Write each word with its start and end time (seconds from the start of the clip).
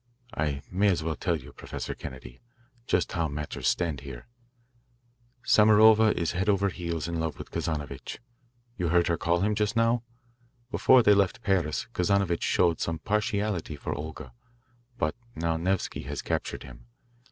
"I 0.35 0.63
may 0.71 0.87
as 0.87 1.03
well 1.03 1.15
tell 1.15 1.35
you, 1.37 1.53
Professor 1.53 1.93
Kennedy, 1.93 2.41
just 2.87 3.11
how 3.11 3.27
matters 3.27 3.67
stand 3.67 3.99
here. 4.01 4.27
Samarova 5.45 6.11
is 6.17 6.31
head 6.31 6.49
over 6.49 6.69
heels 6.69 7.07
in 7.07 7.19
love 7.19 7.37
with 7.37 7.51
Kazanovitch 7.51 8.17
you 8.79 8.87
heard 8.87 9.05
her 9.09 9.15
call 9.19 9.41
for 9.41 9.45
him 9.45 9.53
just 9.53 9.75
now? 9.75 10.01
Before 10.71 11.03
they 11.03 11.13
left 11.13 11.43
Paris, 11.43 11.85
Kazanovitch 11.93 12.41
showed 12.41 12.79
some 12.81 12.97
partiality 12.97 13.75
for 13.75 13.93
Olga, 13.93 14.33
but 14.97 15.13
now 15.35 15.55
Nevsky 15.55 16.01
has 16.05 16.23
captured 16.23 16.63
him. 16.63 16.87